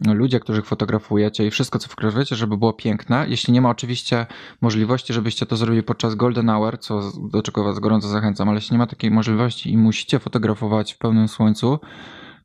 ludzie, 0.08 0.40
których 0.40 0.66
fotografujecie 0.66 1.48
i 1.48 1.52
wszystko, 1.52 1.80
co 1.80 1.90
fotografujecie, 1.90 2.36
żeby 2.36 2.58
było 2.58 2.74
piękne. 2.74 3.26
Jeśli 3.30 3.54
nie 3.54 3.62
ma 3.62 3.70
oczywiście 3.70 4.26
możliwości, 4.62 5.14
żebyście 5.14 5.46
to 5.46 5.56
zrobili 5.56 5.84
podczas 5.84 6.16
Golden 6.16 6.48
Hour, 6.48 6.80
co, 6.80 7.12
do 7.32 7.42
czego 7.42 7.64
Was 7.64 7.80
gorąco 7.80 8.08
zachęcam, 8.08 8.50
ale 8.50 8.58
jeśli 8.58 8.74
nie 8.74 8.80
ma 8.80 8.88
takiej 8.88 9.12
możliwości 9.12 9.72
i 9.72 9.78
musicie 9.78 10.20
fotografować 10.20 10.94
w 10.94 10.98
pełnym 10.98 11.28
słońcu, 11.28 11.80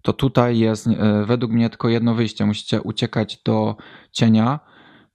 to 0.02 0.12
tutaj 0.12 0.58
jest 0.58 0.87
e, 0.87 1.25
według 1.26 1.52
mnie 1.52 1.70
tylko 1.70 1.88
jedno 1.88 2.14
wyjście. 2.14 2.46
Musicie 2.46 2.82
uciekać 2.82 3.40
do 3.44 3.76
cienia, 4.12 4.61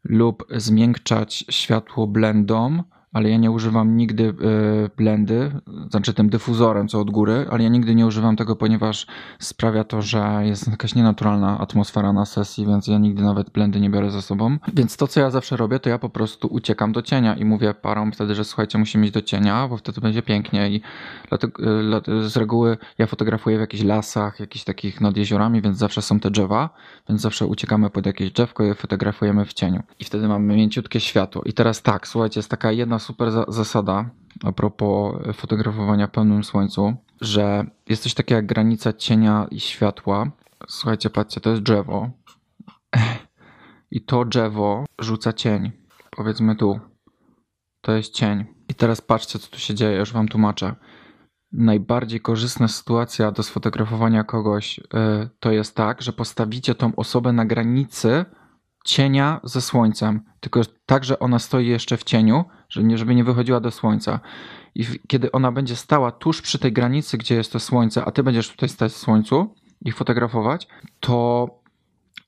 lub 0.10 0.46
zmiękczać 0.56 1.46
światło 1.50 2.08
blendą 2.08 2.84
ale 3.18 3.30
ja 3.30 3.38
nie 3.38 3.52
używam 3.52 3.98
nigdy 3.98 4.24
y, 4.24 4.34
blendy, 4.98 5.52
znaczy 5.90 6.14
tym 6.14 6.30
dyfuzorem, 6.30 6.88
co 6.88 7.00
od 7.00 7.12
góry, 7.12 7.46
ale 7.52 7.64
ja 7.64 7.70
nigdy 7.70 7.96
nie 7.96 8.06
używam 8.06 8.36
tego, 8.36 8.56
ponieważ 8.56 9.08
sprawia 9.40 9.84
to, 9.84 10.02
że 10.02 10.42
jest 10.44 10.68
jakaś 10.68 10.96
nienaturalna 10.96 11.60
atmosfera 11.60 12.14
na 12.14 12.26
sesji, 12.26 12.66
więc 12.66 12.88
ja 12.88 12.98
nigdy 12.98 13.24
nawet 13.24 13.50
blendy 13.50 13.80
nie 13.80 13.90
biorę 13.90 14.12
ze 14.12 14.22
sobą. 14.22 14.58
Więc 14.74 14.98
to, 14.98 15.08
co 15.08 15.20
ja 15.20 15.30
zawsze 15.30 15.58
robię, 15.58 15.80
to 15.80 15.90
ja 15.90 16.00
po 16.00 16.10
prostu 16.10 16.48
uciekam 16.48 16.92
do 16.92 17.02
cienia 17.02 17.36
i 17.36 17.46
mówię 17.46 17.74
parom 17.74 18.12
wtedy, 18.12 18.36
że 18.36 18.44
słuchajcie, 18.44 18.78
musimy 18.78 19.06
iść 19.06 19.14
do 19.14 19.22
cienia, 19.22 19.68
bo 19.68 19.78
wtedy 19.78 20.02
będzie 20.02 20.22
pięknie 20.22 20.70
i 20.70 20.82
dlatego, 21.30 21.64
y, 22.08 22.30
z 22.30 22.38
reguły 22.38 22.78
ja 22.98 23.08
fotografuję 23.08 23.58
w 23.58 23.60
jakichś 23.60 23.84
lasach, 23.84 24.40
jakichś 24.40 24.66
takich 24.66 25.02
nad 25.02 25.18
jeziorami, 25.18 25.62
więc 25.62 25.78
zawsze 25.78 26.02
są 26.02 26.20
te 26.20 26.32
drzewa, 26.32 26.70
więc 27.10 27.22
zawsze 27.22 27.46
uciekamy 27.46 27.90
pod 27.90 28.06
jakieś 28.06 28.32
drzewko 28.32 28.64
i 28.64 28.74
fotografujemy 28.74 29.46
w 29.46 29.54
cieniu. 29.54 29.84
I 30.00 30.04
wtedy 30.04 30.28
mamy 30.28 30.56
mięciutkie 30.56 31.00
światło. 31.00 31.42
I 31.46 31.54
teraz 31.54 31.82
tak, 31.82 32.08
słuchajcie, 32.08 32.40
jest 32.40 32.50
taka 32.50 32.72
jedna 32.72 33.00
super 33.08 33.32
za 33.32 33.46
zasada 33.48 34.10
a 34.44 34.52
propos 34.52 35.16
fotografowania 35.34 36.08
pełnym 36.08 36.44
słońcu, 36.44 36.94
że 37.22 37.66
jest 37.90 38.04
coś 38.04 38.14
takiego 38.14 38.36
jak 38.36 38.46
granica 38.46 38.94
cienia 38.94 39.48
i 39.52 39.60
światła. 39.60 40.32
Słuchajcie, 40.68 41.10
patrzcie, 41.10 41.42
to 41.42 41.50
jest 41.50 41.62
drzewo. 41.62 42.10
I 43.92 44.02
to 44.02 44.26
drzewo 44.26 44.86
rzuca 45.00 45.34
cień. 45.34 45.72
Powiedzmy 46.10 46.56
tu. 46.56 46.80
To 47.82 47.92
jest 47.92 48.14
cień. 48.14 48.46
I 48.70 48.74
teraz 48.74 49.02
patrzcie, 49.02 49.40
co 49.40 49.48
tu 49.48 49.60
się 49.60 49.74
dzieje, 49.74 49.98
już 49.98 50.14
wam 50.14 50.28
tłumaczę. 50.28 50.76
Najbardziej 51.52 52.20
korzystna 52.20 52.68
sytuacja 52.68 53.32
do 53.32 53.44
sfotografowania 53.44 54.24
kogoś 54.24 54.78
yy, 54.78 55.30
to 55.40 55.52
jest 55.52 55.76
tak, 55.76 56.02
że 56.02 56.14
postawicie 56.14 56.76
tą 56.76 56.96
osobę 56.96 57.34
na 57.34 57.46
granicy 57.46 58.26
cienia 58.88 59.40
ze 59.44 59.62
słońcem, 59.62 60.22
tylko 60.40 60.62
tak, 60.86 61.04
że 61.04 61.20
ona 61.20 61.40
stoi 61.40 61.68
jeszcze 61.68 61.98
w 61.98 62.04
cieniu, 62.04 62.46
żeby 62.70 63.16
nie 63.16 63.24
wychodziła 63.24 63.60
do 63.60 63.72
słońca. 63.72 64.20
I 64.76 64.86
kiedy 65.08 65.32
ona 65.32 65.52
będzie 65.52 65.76
stała 65.76 66.12
tuż 66.12 66.42
przy 66.42 66.60
tej 66.60 66.74
granicy, 66.74 67.18
gdzie 67.18 67.36
jest 67.36 67.52
to 67.52 67.60
słońce, 67.60 68.06
a 68.06 68.12
ty 68.12 68.24
będziesz 68.24 68.50
tutaj 68.50 68.70
stać 68.70 68.92
w 68.92 68.98
słońcu 68.98 69.56
i 69.82 69.92
fotografować, 69.92 70.68
to 71.00 71.48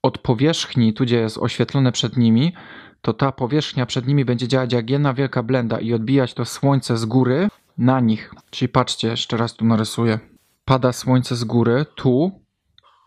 od 0.01 0.17
powierzchni, 0.17 0.93
tu 0.93 1.03
gdzie 1.03 1.17
jest 1.17 1.37
oświetlone 1.37 1.91
przed 1.91 2.17
nimi, 2.17 2.53
to 3.01 3.13
ta 3.13 3.31
powierzchnia 3.31 3.85
przed 3.85 4.07
nimi 4.07 4.25
będzie 4.25 4.47
działać 4.47 4.73
jak 4.73 4.89
jedna 4.89 5.13
wielka 5.13 5.43
blenda 5.43 5.79
i 5.79 5.93
odbijać 5.93 6.33
to 6.33 6.45
słońce 6.45 6.97
z 6.97 7.05
góry 7.05 7.49
na 7.77 7.99
nich. 7.99 8.33
Czyli 8.49 8.69
patrzcie, 8.69 9.07
jeszcze 9.07 9.37
raz 9.37 9.53
tu 9.53 9.65
narysuję. 9.65 10.19
Pada 10.65 10.93
słońce 10.93 11.35
z 11.35 11.43
góry, 11.43 11.85
tu 11.95 12.31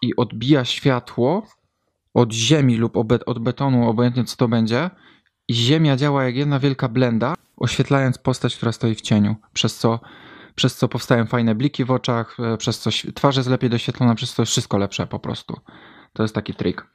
i 0.03 0.17
odbija 0.17 0.65
światło 0.65 1.47
od 2.15 2.33
ziemi 2.33 2.77
lub 2.77 2.97
od 3.27 3.39
betonu, 3.39 3.89
obojętnie 3.89 4.25
co 4.25 4.37
to 4.37 4.49
będzie, 4.49 4.91
ziemia 5.51 5.97
działa 5.97 6.25
jak 6.25 6.37
jedna 6.37 6.59
wielka 6.59 6.89
blenda, 6.89 7.35
oświetlając 7.57 8.19
postać, 8.19 8.57
która 8.57 8.73
stoi 8.73 8.95
w 8.95 9.01
cieniu, 9.01 9.37
przez 9.53 9.77
co, 9.77 10.01
przez 10.55 10.77
co 10.77 10.89
powstają 10.89 11.27
fajne 11.27 11.55
bliki 11.55 11.85
w 11.85 11.91
oczach, 11.91 12.37
e, 12.41 12.57
przez 12.57 12.79
co 12.79 12.91
twarz 13.15 13.37
jest 13.37 13.49
lepiej 13.49 13.71
doświetlona, 13.71 14.15
przez 14.15 14.35
co 14.35 14.43
jest 14.43 14.53
wszystko 14.53 14.79
lepsze 14.79 15.07
po 15.07 15.19
prostu. 15.19 15.57
To 16.13 16.23
jest 16.23 16.35
taki 16.35 16.55
trik. 16.55 16.87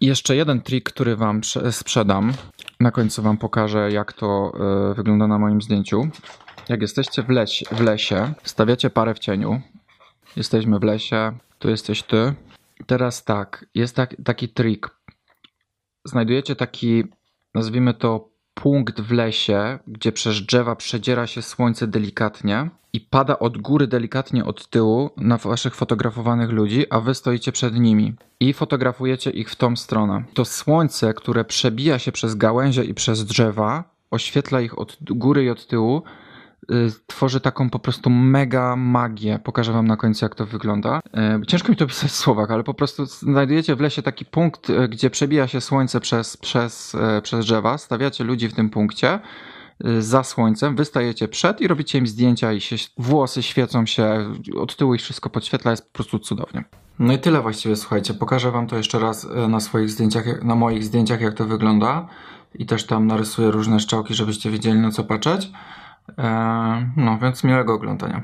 I 0.00 0.06
jeszcze 0.06 0.36
jeden 0.36 0.60
trik, 0.60 0.84
który 0.84 1.16
Wam 1.16 1.40
sprzedam. 1.70 2.32
Na 2.80 2.90
końcu 2.90 3.22
Wam 3.22 3.38
pokażę, 3.38 3.92
jak 3.92 4.12
to 4.12 4.52
y, 4.90 4.94
wygląda 4.94 5.26
na 5.26 5.38
moim 5.38 5.62
zdjęciu. 5.62 6.08
Jak 6.68 6.82
jesteście 6.82 7.22
w, 7.22 7.30
lesie, 7.30 7.66
w 7.72 7.80
lesie, 7.80 8.32
stawiacie 8.44 8.90
parę 8.90 9.14
w 9.14 9.18
cieniu. 9.18 9.60
Jesteśmy 10.36 10.78
w 10.78 10.82
lesie, 10.82 11.32
tu 11.58 11.70
jesteś 11.70 12.02
ty. 12.02 12.34
Teraz 12.86 13.24
tak, 13.24 13.66
jest 13.74 13.96
tak, 13.96 14.16
taki 14.24 14.48
trik. 14.48 14.90
Znajdujecie 16.04 16.56
taki 16.56 17.04
nazwijmy 17.54 17.94
to 17.94 18.30
punkt 18.54 19.00
w 19.00 19.12
lesie, 19.12 19.78
gdzie 19.86 20.12
przez 20.12 20.46
drzewa 20.46 20.76
przedziera 20.76 21.26
się 21.26 21.42
słońce 21.42 21.86
delikatnie 21.86 22.70
i 22.92 23.00
pada 23.00 23.38
od 23.38 23.58
góry 23.58 23.86
delikatnie 23.86 24.44
od 24.44 24.68
tyłu 24.68 25.10
na 25.16 25.36
waszych 25.36 25.74
fotografowanych 25.74 26.50
ludzi, 26.50 26.86
a 26.90 27.00
wy 27.00 27.14
stoicie 27.14 27.52
przed 27.52 27.74
nimi 27.74 28.14
i 28.40 28.52
fotografujecie 28.52 29.30
ich 29.30 29.50
w 29.50 29.56
tą 29.56 29.76
stronę. 29.76 30.24
To 30.34 30.44
słońce, 30.44 31.14
które 31.14 31.44
przebija 31.44 31.98
się 31.98 32.12
przez 32.12 32.34
gałęzie 32.34 32.84
i 32.84 32.94
przez 32.94 33.24
drzewa, 33.24 33.84
oświetla 34.10 34.60
ich 34.60 34.78
od 34.78 34.96
góry 35.00 35.44
i 35.44 35.50
od 35.50 35.66
tyłu, 35.66 36.02
tworzy 37.06 37.40
taką 37.40 37.70
po 37.70 37.78
prostu 37.78 38.10
mega 38.10 38.76
magię. 38.76 39.38
Pokażę 39.44 39.72
wam 39.72 39.86
na 39.86 39.96
końcu, 39.96 40.24
jak 40.24 40.34
to 40.34 40.46
wygląda. 40.46 41.00
Y, 41.42 41.46
ciężko 41.46 41.68
mi 41.68 41.76
to 41.76 41.86
pisać 41.86 42.10
w 42.10 42.14
słowach, 42.14 42.50
ale 42.50 42.64
po 42.64 42.74
prostu 42.74 43.06
znajdujecie 43.06 43.76
w 43.76 43.80
lesie 43.80 44.02
taki 44.02 44.24
punkt, 44.24 44.70
y, 44.70 44.88
gdzie 44.88 45.10
przebija 45.10 45.48
się 45.48 45.60
słońce 45.60 46.00
przez, 46.00 46.36
przez, 46.36 46.96
przez 47.22 47.44
drzewa, 47.44 47.78
stawiacie 47.78 48.24
ludzi 48.24 48.48
w 48.48 48.54
tym 48.54 48.70
punkcie 48.70 49.18
za 49.98 50.24
słońcem, 50.24 50.76
wystajecie 50.76 51.28
przed 51.28 51.60
i 51.60 51.68
robicie 51.68 51.98
im 51.98 52.06
zdjęcia 52.06 52.52
i 52.52 52.60
się, 52.60 52.76
włosy 52.98 53.42
świecą 53.42 53.86
się, 53.86 54.34
od 54.56 54.76
tyłu 54.76 54.94
ich 54.94 55.00
wszystko 55.00 55.30
podświetla, 55.30 55.70
jest 55.70 55.86
po 55.86 55.92
prostu 55.92 56.18
cudownie. 56.18 56.64
No 56.98 57.12
i 57.12 57.18
tyle 57.18 57.40
właściwie, 57.40 57.76
słuchajcie, 57.76 58.14
pokażę 58.14 58.50
wam 58.50 58.66
to 58.66 58.76
jeszcze 58.76 58.98
raz 58.98 59.26
na 59.48 59.60
swoich 59.60 59.90
zdjęciach, 59.90 60.44
na 60.44 60.54
moich 60.54 60.84
zdjęciach, 60.84 61.20
jak 61.20 61.34
to 61.34 61.44
wygląda 61.44 62.08
i 62.54 62.66
też 62.66 62.86
tam 62.86 63.06
narysuję 63.06 63.50
różne 63.50 63.80
szczałki, 63.80 64.14
żebyście 64.14 64.50
wiedzieli 64.50 64.78
na 64.78 64.90
co 64.90 65.04
patrzeć. 65.04 65.50
E, 66.18 66.92
no, 66.96 67.18
więc 67.18 67.44
miłego 67.44 67.74
oglądania. 67.74 68.22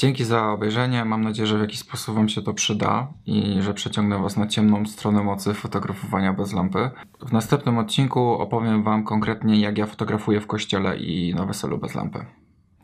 Dzięki 0.00 0.24
za 0.24 0.50
obejrzenie. 0.50 1.04
Mam 1.04 1.24
nadzieję, 1.24 1.46
że 1.46 1.58
w 1.58 1.60
jakiś 1.60 1.78
sposób 1.78 2.14
Wam 2.14 2.28
się 2.28 2.42
to 2.42 2.54
przyda 2.54 3.12
i 3.26 3.56
że 3.62 3.74
przeciągnę 3.74 4.18
Was 4.18 4.36
na 4.36 4.46
ciemną 4.46 4.86
stronę 4.86 5.22
mocy 5.22 5.54
fotografowania 5.54 6.32
bez 6.32 6.52
lampy. 6.52 6.90
W 7.20 7.32
następnym 7.32 7.78
odcinku 7.78 8.20
opowiem 8.20 8.82
Wam 8.82 9.04
konkretnie, 9.04 9.60
jak 9.60 9.78
ja 9.78 9.86
fotografuję 9.86 10.40
w 10.40 10.46
kościele 10.46 10.98
i 10.98 11.34
na 11.34 11.46
weselu 11.46 11.78
bez 11.78 11.94
lampy. 11.94 12.18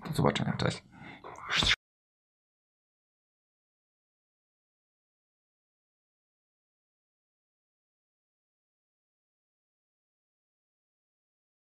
Do 0.08 0.16
zobaczenia. 0.16 0.52
Cześć. 0.56 0.82